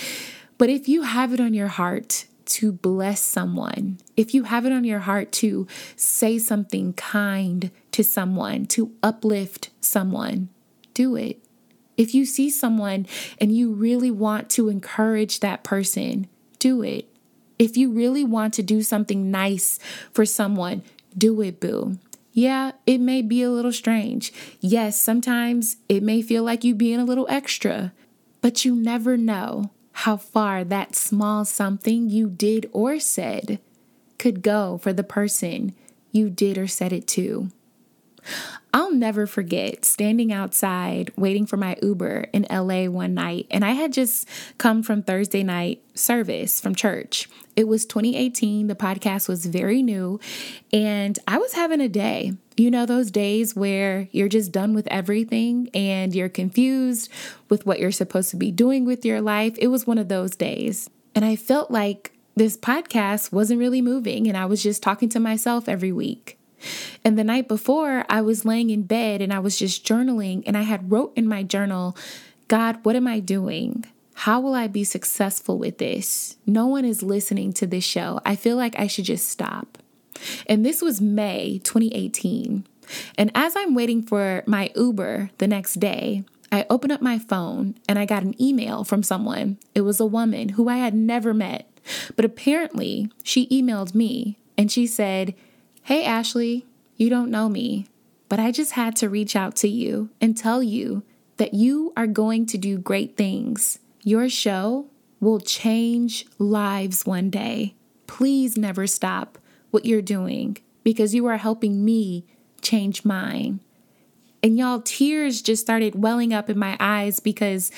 But 0.60 0.70
if 0.70 0.88
you 0.88 1.02
have 1.02 1.34
it 1.34 1.40
on 1.40 1.56
your 1.56 1.68
heart 1.68 2.27
to 2.48 2.72
bless 2.72 3.22
someone, 3.22 4.00
if 4.16 4.34
you 4.34 4.44
have 4.44 4.66
it 4.66 4.72
on 4.72 4.84
your 4.84 5.00
heart 5.00 5.32
to 5.34 5.68
say 5.96 6.40
something 6.40 6.94
kind 6.94 7.72
to 7.92 8.04
someone, 8.04 8.66
to 8.68 8.94
uplift 9.04 9.70
someone, 9.80 10.50
do 10.94 11.16
it. 11.16 11.40
If 11.98 12.14
you 12.14 12.26
see 12.26 12.50
someone 12.50 13.08
and 13.40 13.56
you 13.56 13.74
really 13.74 14.12
want 14.12 14.50
to 14.52 14.70
encourage 14.70 15.40
that 15.40 15.64
person, 15.64 16.28
do 16.60 16.82
it. 16.84 17.08
If 17.60 17.76
you 17.76 17.92
really 17.92 18.24
want 18.24 18.54
to 18.56 18.64
do 18.64 18.82
something 18.84 19.32
nice 19.32 19.80
for 20.12 20.26
someone, 20.26 20.84
do 21.18 21.42
it, 21.42 21.60
boo. 21.60 21.98
Yeah, 22.34 22.74
it 22.86 23.00
may 23.00 23.24
be 23.24 23.42
a 23.42 23.50
little 23.50 23.72
strange. 23.72 24.32
Yes, 24.60 25.02
sometimes 25.02 25.78
it 25.90 26.04
may 26.04 26.22
feel 26.22 26.44
like 26.44 26.64
you 26.64 26.76
being 26.76 27.00
a 27.00 27.06
little 27.06 27.26
extra, 27.30 27.94
but 28.42 28.64
you 28.64 28.76
never 28.76 29.18
know 29.18 29.72
how 30.08 30.16
far 30.16 30.64
that 30.64 30.96
small 30.96 31.44
something 31.44 32.10
you 32.10 32.30
did 32.30 32.70
or 32.72 32.98
said 32.98 33.60
could 34.18 34.42
go 34.42 34.78
for 34.78 34.94
the 34.94 35.04
person 35.04 35.76
you 36.14 36.30
did 36.30 36.58
or 36.58 36.66
said 36.66 36.94
it 36.94 37.06
to. 37.06 37.50
I'll 38.74 38.94
never 38.94 39.28
forget 39.28 39.84
standing 39.84 40.32
outside 40.32 41.12
waiting 41.18 41.46
for 41.46 41.58
my 41.58 41.76
Uber 41.82 42.28
in 42.32 42.48
LA 42.50 42.86
one 42.86 43.16
night, 43.16 43.48
and 43.52 43.66
I 43.66 43.72
had 43.72 43.92
just 43.92 44.30
come 44.58 44.82
from 44.82 45.04
Thursday 45.04 45.44
night 45.44 45.84
service 45.94 46.62
from 46.62 46.74
church. 46.74 47.28
It 47.58 47.68
was 47.68 47.86
2018, 47.86 48.68
the 48.68 48.76
podcast 48.76 49.28
was 49.28 49.46
very 49.46 49.84
new, 49.84 50.22
and 50.72 51.20
I 51.28 51.38
was 51.38 51.52
having 51.52 51.82
a 51.82 51.90
day. 51.90 52.32
You 52.60 52.72
know, 52.72 52.88
those 52.88 53.12
days 53.12 53.56
where 53.56 54.10
you're 54.12 54.28
just 54.28 54.52
done 54.52 54.74
with 54.74 54.88
everything 54.88 55.70
and 55.76 56.16
you're 56.16 56.28
confused 56.28 57.12
with 57.50 57.68
what 57.68 57.80
you're 57.80 57.92
supposed 57.92 58.32
to 58.32 58.36
be 58.36 58.52
doing 58.52 58.84
with 58.84 59.06
your 59.06 59.22
life. 59.22 59.56
It 59.60 59.68
was 59.68 59.86
one 59.86 60.00
of 60.00 60.10
those 60.10 60.36
days. 60.36 60.90
And 61.14 61.24
I 61.24 61.36
felt 61.36 61.70
like 61.70 62.14
this 62.36 62.58
podcast 62.58 63.32
wasn't 63.32 63.60
really 63.60 63.82
moving, 63.82 64.28
and 64.28 64.36
I 64.36 64.46
was 64.46 64.62
just 64.62 64.82
talking 64.84 65.10
to 65.10 65.20
myself 65.20 65.70
every 65.70 65.92
week. 65.92 66.40
And 67.06 67.18
the 67.18 67.24
night 67.24 67.48
before, 67.48 68.06
I 68.10 68.22
was 68.22 68.46
laying 68.46 68.72
in 68.72 68.84
bed 68.84 69.22
and 69.22 69.32
I 69.32 69.40
was 69.40 69.58
just 69.58 69.86
journaling, 69.86 70.44
and 70.48 70.58
I 70.58 70.64
had 70.64 70.92
wrote 70.92 71.14
in 71.16 71.28
my 71.28 71.44
journal, 71.44 71.96
God, 72.48 72.84
what 72.84 72.96
am 72.96 73.08
I 73.08 73.20
doing? 73.20 73.86
How 74.16 74.40
will 74.40 74.56
I 74.56 74.68
be 74.68 74.84
successful 74.84 75.60
with 75.60 75.78
this? 75.78 76.38
No 76.48 76.66
one 76.66 76.86
is 76.86 77.04
listening 77.04 77.54
to 77.54 77.68
this 77.68 77.84
show. 77.84 78.20
I 78.26 78.36
feel 78.36 78.56
like 78.56 78.80
I 78.80 78.88
should 78.88 79.06
just 79.06 79.30
stop. 79.30 79.78
And 80.48 80.66
this 80.66 80.82
was 80.82 81.02
May 81.02 81.60
2018. 81.64 82.66
And 83.18 83.32
as 83.36 83.56
I'm 83.56 83.76
waiting 83.76 84.02
for 84.02 84.44
my 84.46 84.72
Uber 84.76 85.32
the 85.38 85.48
next 85.48 85.76
day, 85.76 86.24
I 86.52 86.66
open 86.70 86.92
up 86.92 87.02
my 87.02 87.20
phone 87.20 87.76
and 87.88 88.00
I 88.00 88.06
got 88.06 88.24
an 88.24 88.42
email 88.42 88.84
from 88.84 89.04
someone. 89.04 89.58
It 89.76 89.82
was 89.82 90.00
a 90.00 90.06
woman 90.06 90.50
who 90.50 90.70
I 90.70 90.78
had 90.78 90.94
never 90.94 91.34
met, 91.34 91.70
but 92.16 92.26
apparently 92.26 93.12
she 93.24 93.48
emailed 93.50 93.94
me 93.94 94.38
and 94.58 94.72
she 94.72 94.88
said, 94.88 95.36
Hey, 95.84 96.04
Ashley, 96.04 96.66
you 96.96 97.10
don't 97.10 97.32
know 97.32 97.50
me, 97.50 97.88
but 98.30 98.40
I 98.40 98.52
just 98.52 98.74
had 98.74 98.96
to 98.98 99.10
reach 99.10 99.36
out 99.36 99.56
to 99.58 99.68
you 99.68 100.10
and 100.20 100.36
tell 100.36 100.64
you 100.64 101.04
that 101.38 101.54
you 101.54 101.94
are 101.96 102.08
going 102.08 102.46
to 102.48 102.58
do 102.58 102.78
great 102.78 103.16
things. 103.16 103.80
Your 104.04 104.30
show 104.30 104.88
will 105.20 105.40
change 105.40 106.26
lives 106.38 107.06
one 107.06 107.30
day. 107.30 107.76
Please 108.08 108.58
never 108.58 108.88
stop 108.88 109.38
what 109.72 109.86
you're 109.86 110.02
doing 110.02 110.58
because 110.84 111.14
you 111.14 111.26
are 111.26 111.38
helping 111.38 111.84
me 111.84 112.26
change 112.62 113.06
mine. 113.06 113.60
And 114.44 114.58
y'all, 114.58 114.82
tears 114.82 115.42
just 115.42 115.62
started 115.62 116.02
welling 116.02 116.34
up 116.34 116.50
in 116.50 116.58
my 116.58 116.78
eyes 116.80 117.20
because 117.20 117.72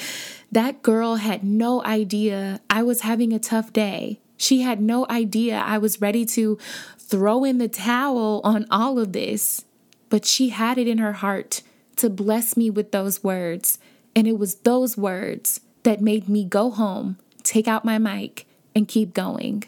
that 0.51 0.81
girl 0.81 1.15
had 1.15 1.43
no 1.43 1.83
idea 1.83 2.59
I 2.69 2.83
was 2.83 3.01
having 3.01 3.33
a 3.33 3.39
tough 3.39 3.71
day. 3.71 4.19
She 4.37 4.61
had 4.61 4.81
no 4.81 5.05
idea 5.09 5.57
I 5.57 5.77
was 5.77 6.01
ready 6.01 6.25
to 6.27 6.57
throw 6.97 7.43
in 7.43 7.57
the 7.57 7.67
towel 7.67 8.41
on 8.43 8.65
all 8.69 8.99
of 8.99 9.13
this. 9.13 9.65
But 10.09 10.25
she 10.25 10.49
had 10.49 10.77
it 10.77 10.87
in 10.87 10.97
her 10.97 11.13
heart 11.13 11.61
to 11.97 12.09
bless 12.09 12.55
me 12.55 12.69
with 12.69 12.91
those 12.91 13.23
words. 13.23 13.79
And 14.15 14.27
it 14.27 14.37
was 14.37 14.55
those 14.55 14.97
words 14.97 15.61
that 15.83 16.01
made 16.01 16.27
me 16.27 16.43
go 16.45 16.69
home, 16.69 17.17
take 17.43 17.67
out 17.67 17.85
my 17.85 17.97
mic, 17.97 18.45
and 18.75 18.87
keep 18.87 19.13
going. 19.13 19.63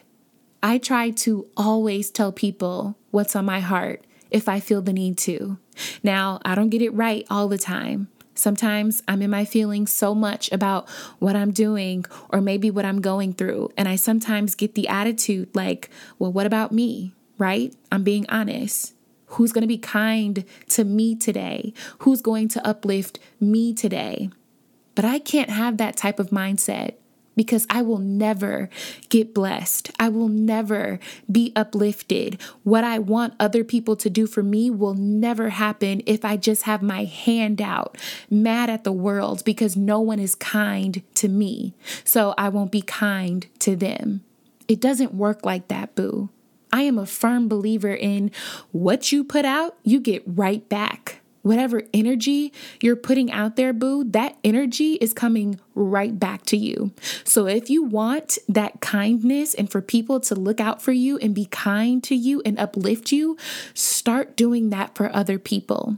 I 0.63 0.77
try 0.77 1.09
to 1.09 1.47
always 1.57 2.11
tell 2.11 2.31
people 2.31 2.95
what's 3.09 3.35
on 3.35 3.45
my 3.45 3.59
heart 3.59 4.03
if 4.29 4.47
I 4.47 4.59
feel 4.59 4.81
the 4.81 4.93
need 4.93 5.17
to. 5.19 5.57
Now, 6.03 6.39
I 6.45 6.55
don't 6.55 6.69
get 6.69 6.81
it 6.81 6.93
right 6.93 7.25
all 7.29 7.47
the 7.47 7.57
time. 7.57 8.09
Sometimes 8.35 9.03
I'm 9.07 9.21
in 9.21 9.29
my 9.29 9.43
feelings 9.43 9.91
so 9.91 10.15
much 10.15 10.51
about 10.51 10.89
what 11.19 11.35
I'm 11.35 11.51
doing 11.51 12.05
or 12.29 12.41
maybe 12.41 12.71
what 12.71 12.85
I'm 12.85 13.01
going 13.01 13.33
through. 13.33 13.71
And 13.75 13.87
I 13.87 13.95
sometimes 13.95 14.55
get 14.55 14.75
the 14.75 14.87
attitude 14.87 15.49
like, 15.55 15.89
well, 16.17 16.31
what 16.31 16.45
about 16.45 16.71
me? 16.71 17.13
Right? 17.37 17.75
I'm 17.91 18.03
being 18.03 18.25
honest. 18.29 18.93
Who's 19.27 19.51
going 19.51 19.63
to 19.63 19.67
be 19.67 19.77
kind 19.77 20.45
to 20.69 20.83
me 20.83 21.15
today? 21.15 21.73
Who's 21.99 22.21
going 22.21 22.47
to 22.49 22.67
uplift 22.67 23.19
me 23.39 23.73
today? 23.73 24.29
But 24.93 25.05
I 25.05 25.19
can't 25.19 25.49
have 25.49 25.77
that 25.77 25.97
type 25.97 26.19
of 26.19 26.29
mindset 26.29 26.95
because 27.35 27.65
I 27.69 27.81
will 27.81 27.97
never 27.97 28.69
get 29.09 29.33
blessed. 29.33 29.91
I 29.99 30.09
will 30.09 30.27
never 30.27 30.99
be 31.31 31.51
uplifted. 31.55 32.41
What 32.63 32.83
I 32.83 32.99
want 32.99 33.33
other 33.39 33.63
people 33.63 33.95
to 33.97 34.09
do 34.09 34.27
for 34.27 34.43
me 34.43 34.69
will 34.69 34.93
never 34.93 35.49
happen 35.49 36.01
if 36.05 36.25
I 36.25 36.37
just 36.37 36.63
have 36.63 36.81
my 36.81 37.05
hand 37.05 37.61
out, 37.61 37.97
mad 38.29 38.69
at 38.69 38.83
the 38.83 38.91
world 38.91 39.43
because 39.45 39.77
no 39.77 39.99
one 39.99 40.19
is 40.19 40.35
kind 40.35 41.01
to 41.15 41.27
me. 41.27 41.73
So 42.03 42.33
I 42.37 42.49
won't 42.49 42.71
be 42.71 42.81
kind 42.81 43.47
to 43.59 43.75
them. 43.75 44.23
It 44.67 44.79
doesn't 44.79 45.13
work 45.13 45.45
like 45.45 45.67
that, 45.69 45.95
boo. 45.95 46.29
I 46.73 46.83
am 46.83 46.97
a 46.97 47.05
firm 47.05 47.49
believer 47.49 47.93
in 47.93 48.31
what 48.71 49.11
you 49.11 49.23
put 49.23 49.43
out, 49.43 49.77
you 49.83 49.99
get 49.99 50.23
right 50.25 50.67
back. 50.69 51.20
Whatever 51.41 51.83
energy 51.93 52.53
you're 52.81 52.95
putting 52.95 53.31
out 53.31 53.55
there, 53.55 53.73
boo, 53.73 54.03
that 54.03 54.37
energy 54.43 54.93
is 54.95 55.13
coming 55.13 55.59
right 55.75 56.19
back 56.19 56.43
to 56.47 56.57
you. 56.57 56.91
So 57.23 57.47
if 57.47 57.69
you 57.69 57.83
want 57.83 58.37
that 58.47 58.81
kindness 58.81 59.53
and 59.53 59.69
for 59.71 59.81
people 59.81 60.19
to 60.21 60.35
look 60.35 60.59
out 60.59 60.81
for 60.81 60.91
you 60.91 61.17
and 61.17 61.33
be 61.33 61.45
kind 61.45 62.03
to 62.03 62.15
you 62.15 62.41
and 62.45 62.59
uplift 62.59 63.11
you, 63.11 63.37
start 63.73 64.35
doing 64.35 64.69
that 64.69 64.95
for 64.95 65.15
other 65.15 65.39
people. 65.39 65.97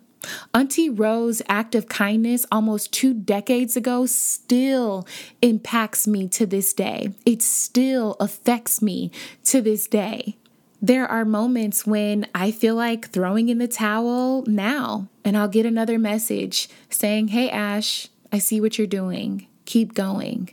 Auntie 0.53 0.89
Rose's 0.89 1.41
act 1.49 1.75
of 1.75 1.89
kindness 1.89 2.45
almost 2.51 2.93
two 2.93 3.13
decades 3.13 3.75
ago 3.75 4.05
still 4.05 5.05
impacts 5.41 6.07
me 6.07 6.27
to 6.29 6.45
this 6.45 6.73
day. 6.73 7.13
It 7.25 7.41
still 7.41 8.15
affects 8.19 8.81
me 8.81 9.11
to 9.45 9.61
this 9.61 9.87
day. 9.87 10.37
There 10.83 11.07
are 11.07 11.23
moments 11.23 11.87
when 11.87 12.27
I 12.35 12.51
feel 12.51 12.75
like 12.75 13.09
throwing 13.09 13.47
in 13.47 13.57
the 13.57 13.69
towel 13.69 14.43
now, 14.45 15.07
and 15.23 15.37
I'll 15.37 15.47
get 15.47 15.65
another 15.65 15.97
message 15.97 16.67
saying, 16.89 17.29
Hey, 17.29 17.49
Ash, 17.49 18.09
I 18.33 18.39
see 18.39 18.59
what 18.59 18.77
you're 18.77 18.85
doing. 18.85 19.47
Keep 19.63 19.93
going. 19.93 20.49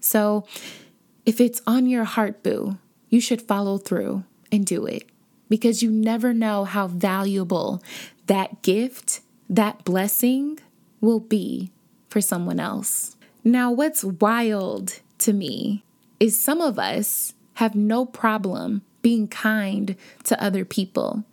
So, 0.00 0.44
if 1.24 1.40
it's 1.40 1.62
on 1.68 1.86
your 1.86 2.02
heart, 2.02 2.42
boo, 2.42 2.78
you 3.10 3.20
should 3.20 3.42
follow 3.42 3.78
through 3.78 4.24
and 4.50 4.66
do 4.66 4.86
it 4.86 5.08
because 5.48 5.84
you 5.84 5.90
never 5.92 6.34
know 6.34 6.64
how 6.64 6.88
valuable 6.88 7.80
that 8.26 8.62
gift, 8.62 9.20
that 9.48 9.84
blessing 9.84 10.58
will 11.00 11.20
be 11.20 11.70
for 12.08 12.20
someone 12.20 12.58
else. 12.58 13.14
Now, 13.44 13.70
what's 13.70 14.02
wild 14.02 14.98
to 15.18 15.32
me 15.32 15.84
is 16.18 16.42
some 16.42 16.60
of 16.60 16.76
us 16.76 17.34
have 17.54 17.76
no 17.76 18.04
problem 18.04 18.82
being 19.02 19.28
kind 19.28 19.96
to 20.24 20.42
other 20.42 20.64
people. 20.64 21.24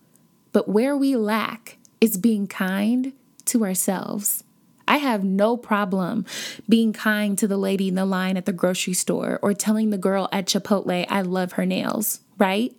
But 0.51 0.69
where 0.69 0.95
we 0.95 1.15
lack 1.15 1.77
is 1.99 2.17
being 2.17 2.47
kind 2.47 3.13
to 3.45 3.63
ourselves. 3.63 4.43
I 4.87 4.97
have 4.97 5.23
no 5.23 5.57
problem 5.57 6.25
being 6.69 6.93
kind 6.93 7.37
to 7.39 7.47
the 7.47 7.57
lady 7.57 7.89
in 7.89 7.95
the 7.95 8.05
line 8.05 8.37
at 8.37 8.45
the 8.45 8.53
grocery 8.53 8.93
store 8.93 9.39
or 9.41 9.53
telling 9.53 9.89
the 9.89 9.97
girl 9.97 10.29
at 10.31 10.45
Chipotle 10.45 11.05
I 11.09 11.21
love 11.21 11.53
her 11.53 11.65
nails, 11.65 12.21
right? 12.37 12.73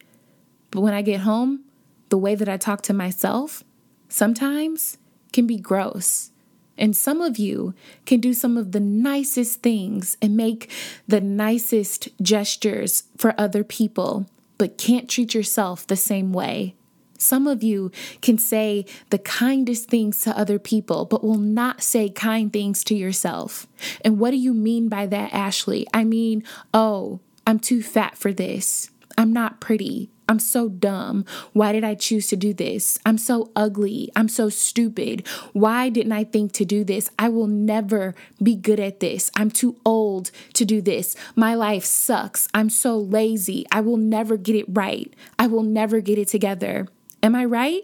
But 0.70 0.80
when 0.80 0.94
I 0.94 1.02
get 1.02 1.20
home, 1.20 1.64
the 2.08 2.18
way 2.18 2.34
that 2.34 2.48
I 2.48 2.56
talk 2.56 2.82
to 2.82 2.94
myself 2.94 3.62
sometimes 4.08 4.96
can 5.32 5.46
be 5.46 5.58
gross. 5.58 6.30
And 6.78 6.96
some 6.96 7.20
of 7.20 7.38
you 7.38 7.74
can 8.06 8.20
do 8.20 8.32
some 8.32 8.56
of 8.56 8.72
the 8.72 8.80
nicest 8.80 9.62
things 9.62 10.16
and 10.22 10.36
make 10.36 10.70
the 11.06 11.20
nicest 11.20 12.08
gestures 12.22 13.02
for 13.16 13.34
other 13.38 13.64
people 13.64 14.26
but 14.58 14.76
can't 14.76 15.08
treat 15.08 15.34
yourself 15.34 15.86
the 15.86 15.96
same 15.96 16.32
way. 16.32 16.74
Some 17.18 17.48
of 17.48 17.64
you 17.64 17.90
can 18.22 18.38
say 18.38 18.86
the 19.10 19.18
kindest 19.18 19.88
things 19.88 20.20
to 20.22 20.38
other 20.38 20.58
people, 20.58 21.04
but 21.04 21.24
will 21.24 21.38
not 21.38 21.82
say 21.82 22.08
kind 22.08 22.52
things 22.52 22.84
to 22.84 22.94
yourself. 22.94 23.66
And 24.04 24.20
what 24.20 24.30
do 24.30 24.36
you 24.36 24.54
mean 24.54 24.88
by 24.88 25.06
that, 25.06 25.32
Ashley? 25.32 25.86
I 25.92 26.04
mean, 26.04 26.44
oh, 26.72 27.18
I'm 27.46 27.58
too 27.58 27.82
fat 27.82 28.16
for 28.16 28.32
this. 28.32 28.90
I'm 29.16 29.32
not 29.32 29.60
pretty. 29.60 30.10
I'm 30.28 30.38
so 30.38 30.68
dumb. 30.68 31.24
Why 31.54 31.72
did 31.72 31.84
I 31.84 31.94
choose 31.94 32.26
to 32.28 32.36
do 32.36 32.52
this? 32.52 32.98
I'm 33.06 33.16
so 33.16 33.50
ugly. 33.56 34.12
I'm 34.14 34.28
so 34.28 34.50
stupid. 34.50 35.26
Why 35.54 35.88
didn't 35.88 36.12
I 36.12 36.24
think 36.24 36.52
to 36.52 36.66
do 36.66 36.84
this? 36.84 37.08
I 37.18 37.30
will 37.30 37.46
never 37.46 38.14
be 38.42 38.54
good 38.54 38.78
at 38.78 39.00
this. 39.00 39.30
I'm 39.34 39.50
too 39.50 39.76
old 39.86 40.30
to 40.52 40.66
do 40.66 40.82
this. 40.82 41.16
My 41.34 41.54
life 41.54 41.84
sucks. 41.84 42.46
I'm 42.52 42.68
so 42.68 42.98
lazy. 42.98 43.64
I 43.72 43.80
will 43.80 43.96
never 43.96 44.36
get 44.36 44.54
it 44.54 44.66
right. 44.68 45.12
I 45.38 45.46
will 45.46 45.62
never 45.62 46.00
get 46.00 46.18
it 46.18 46.28
together. 46.28 46.88
Am 47.22 47.34
I 47.34 47.46
right? 47.46 47.82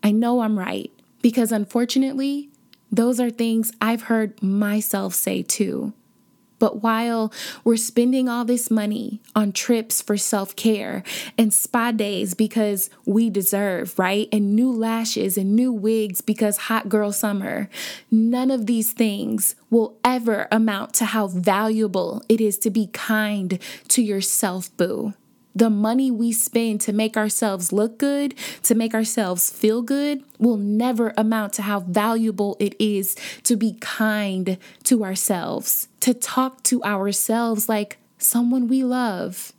I 0.00 0.12
know 0.12 0.40
I'm 0.40 0.56
right 0.56 0.92
because 1.22 1.50
unfortunately, 1.50 2.50
those 2.92 3.18
are 3.18 3.30
things 3.30 3.72
I've 3.80 4.02
heard 4.02 4.40
myself 4.40 5.12
say 5.12 5.42
too. 5.42 5.92
But 6.58 6.82
while 6.82 7.32
we're 7.64 7.76
spending 7.76 8.28
all 8.28 8.44
this 8.44 8.70
money 8.70 9.20
on 9.34 9.52
trips 9.52 10.02
for 10.02 10.16
self 10.16 10.56
care 10.56 11.02
and 11.36 11.52
spa 11.52 11.92
days 11.92 12.34
because 12.34 12.90
we 13.06 13.30
deserve, 13.30 13.98
right? 13.98 14.28
And 14.32 14.54
new 14.54 14.72
lashes 14.72 15.38
and 15.38 15.54
new 15.54 15.72
wigs 15.72 16.20
because 16.20 16.56
hot 16.68 16.88
girl 16.88 17.12
summer, 17.12 17.68
none 18.10 18.50
of 18.50 18.66
these 18.66 18.92
things 18.92 19.54
will 19.70 19.96
ever 20.04 20.48
amount 20.50 20.94
to 20.94 21.06
how 21.06 21.28
valuable 21.28 22.22
it 22.28 22.40
is 22.40 22.58
to 22.58 22.70
be 22.70 22.88
kind 22.88 23.58
to 23.88 24.02
yourself, 24.02 24.74
boo 24.76 25.14
the 25.54 25.70
money 25.70 26.10
we 26.10 26.32
spend 26.32 26.80
to 26.82 26.92
make 26.92 27.16
ourselves 27.16 27.72
look 27.72 27.98
good, 27.98 28.34
to 28.62 28.74
make 28.74 28.94
ourselves 28.94 29.50
feel 29.50 29.82
good, 29.82 30.22
will 30.38 30.56
never 30.56 31.12
amount 31.16 31.52
to 31.54 31.62
how 31.62 31.80
valuable 31.80 32.56
it 32.60 32.76
is 32.78 33.16
to 33.42 33.56
be 33.56 33.76
kind 33.80 34.58
to 34.84 35.04
ourselves, 35.04 35.88
to 36.00 36.14
talk 36.14 36.62
to 36.64 36.82
ourselves 36.84 37.68
like 37.68 37.98
someone 38.18 38.68
we 38.68 38.84
love. 38.84 39.52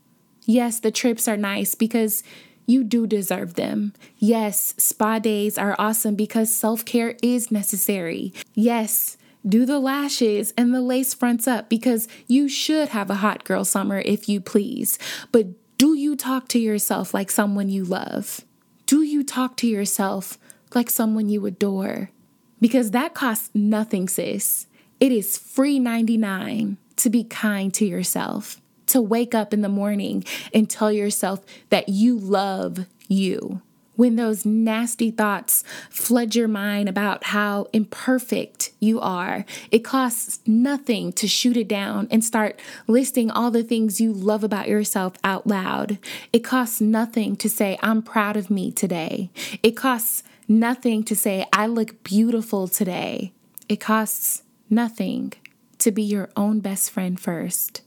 Yes, 0.46 0.80
the 0.80 0.92
trips 0.92 1.28
are 1.28 1.38
nice 1.38 1.76
because 1.76 2.24
you 2.66 2.84
do 2.84 3.08
deserve 3.08 3.56
them. 3.56 3.94
Yes, 4.18 4.76
spa 4.78 5.20
days 5.20 5.58
are 5.58 5.76
awesome 5.80 6.16
because 6.16 6.56
self 6.56 6.86
care 6.86 7.18
is 7.22 7.52
necessary. 7.52 8.32
Yes, 8.54 9.18
do 9.48 9.66
the 9.66 9.80
lashes 9.80 10.54
and 10.58 10.74
the 10.74 10.82
lace 10.82 11.14
fronts 11.14 11.48
up 11.48 11.70
because 11.70 12.08
you 12.28 12.48
should 12.48 12.90
have 12.90 13.10
a 13.10 13.16
hot 13.16 13.44
girl 13.44 13.66
summer 13.66 14.00
if 14.00 14.28
you 14.28 14.42
please. 14.42 15.00
But 15.32 15.48
do 15.80 15.94
you 15.94 16.18
talk 16.18 16.50
to 16.50 16.60
yourself 16.60 17.14
like 17.14 17.32
someone 17.32 17.70
you 17.70 17.86
love? 17.86 18.42
Do 18.86 19.02
you 19.02 19.24
talk 19.24 19.56
to 19.58 19.68
yourself 19.68 20.38
like 20.76 20.90
someone 20.90 21.30
you 21.30 21.46
adore? 21.46 22.12
Because 22.60 22.92
that 22.92 23.14
costs 23.14 23.50
nothing, 23.54 24.10
sis. 24.10 24.68
It 25.00 25.14
is 25.14 25.38
free 25.38 25.80
99 25.80 26.76
to 26.98 27.10
be 27.10 27.24
kind 27.24 27.74
to 27.76 27.86
yourself, 27.86 28.60
to 28.88 29.02
wake 29.02 29.34
up 29.34 29.54
in 29.54 29.62
the 29.62 29.70
morning 29.70 30.26
and 30.54 30.70
tell 30.70 30.92
yourself 30.92 31.46
that 31.70 31.88
you 31.88 32.20
love 32.20 32.86
you 33.08 33.62
when 34.00 34.16
those 34.16 34.46
nasty 34.46 35.12
thoughts 35.12 35.62
flood 35.90 36.34
your 36.34 36.48
mind 36.48 36.88
about 36.88 37.26
how 37.26 37.68
imperfect 37.74 38.72
you 38.80 38.98
are, 38.98 39.44
it 39.72 39.80
costs 39.80 40.40
nothing 40.48 41.12
to 41.12 41.28
shoot 41.28 41.58
it 41.58 41.68
down 41.68 42.08
and 42.10 42.24
start 42.24 42.58
listing 42.88 43.30
all 43.30 43.52
the 43.52 43.62
things 43.62 44.00
you 44.00 44.14
love 44.14 44.42
about 44.42 44.70
yourself 44.70 45.16
out 45.22 45.46
loud. 45.46 45.98
It 46.32 46.46
costs 46.46 46.80
nothing 46.80 47.36
to 47.36 47.50
say, 47.50 47.78
I'm 47.84 48.02
proud 48.02 48.38
of 48.38 48.50
me 48.50 48.72
today. 48.72 49.32
It 49.62 49.72
costs 49.72 50.24
nothing 50.48 51.04
to 51.04 51.14
say, 51.14 51.46
I 51.52 51.68
look 51.68 52.02
beautiful 52.02 52.70
today. 52.70 53.34
It 53.68 53.82
costs 53.82 54.44
nothing 54.70 55.34
to 55.80 55.92
be 55.92 56.04
your 56.04 56.30
own 56.38 56.62
best 56.62 56.90
friend 56.90 57.20
first. 57.20 57.82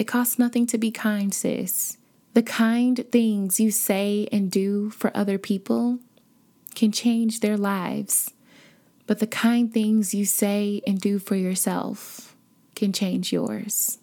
It 0.00 0.08
costs 0.08 0.36
nothing 0.36 0.66
to 0.66 0.78
be 0.78 0.90
kind, 0.90 1.32
sis. 1.32 1.96
The 2.38 2.44
kind 2.44 3.04
things 3.10 3.58
you 3.58 3.72
say 3.72 4.28
and 4.30 4.48
do 4.48 4.90
for 4.90 5.10
other 5.12 5.38
people 5.38 5.98
can 6.76 6.92
change 6.92 7.40
their 7.40 7.56
lives, 7.56 8.32
but 9.08 9.18
the 9.18 9.26
kind 9.26 9.74
things 9.74 10.14
you 10.14 10.24
say 10.24 10.80
and 10.86 11.00
do 11.00 11.18
for 11.18 11.34
yourself 11.34 12.36
can 12.76 12.92
change 12.92 13.32
yours. 13.32 13.98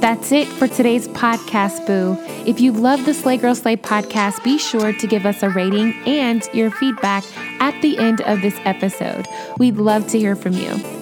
That's 0.00 0.32
it 0.32 0.48
for 0.48 0.66
today's 0.66 1.06
podcast, 1.06 1.86
Boo. 1.86 2.16
If 2.50 2.60
you 2.60 2.72
love 2.72 3.04
the 3.04 3.14
Slay 3.14 3.36
Girl 3.36 3.54
Slay 3.54 3.76
podcast, 3.76 4.42
be 4.42 4.58
sure 4.58 4.92
to 4.92 5.06
give 5.06 5.24
us 5.24 5.44
a 5.44 5.50
rating 5.50 5.94
and 6.04 6.42
your 6.52 6.72
feedback 6.72 7.22
at 7.60 7.80
the 7.80 7.96
end 7.98 8.22
of 8.22 8.42
this 8.42 8.58
episode. 8.64 9.28
We'd 9.58 9.76
love 9.76 10.08
to 10.08 10.18
hear 10.18 10.34
from 10.34 10.54
you. 10.54 11.01